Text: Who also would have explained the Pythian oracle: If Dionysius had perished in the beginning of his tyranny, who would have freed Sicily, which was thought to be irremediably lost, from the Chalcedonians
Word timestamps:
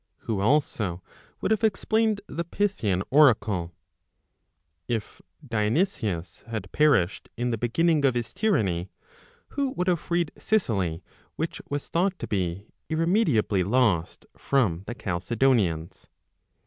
Who 0.21 0.39
also 0.39 1.03
would 1.41 1.51
have 1.51 1.63
explained 1.63 2.21
the 2.25 2.43
Pythian 2.43 3.03
oracle: 3.11 3.71
If 4.87 5.21
Dionysius 5.47 6.41
had 6.47 6.71
perished 6.71 7.29
in 7.37 7.51
the 7.51 7.57
beginning 7.59 8.03
of 8.03 8.15
his 8.15 8.33
tyranny, 8.33 8.89
who 9.49 9.69
would 9.73 9.85
have 9.87 9.99
freed 9.99 10.31
Sicily, 10.39 11.03
which 11.35 11.61
was 11.69 11.87
thought 11.87 12.17
to 12.17 12.25
be 12.25 12.65
irremediably 12.89 13.63
lost, 13.63 14.25
from 14.35 14.85
the 14.87 14.95
Chalcedonians 14.95 16.07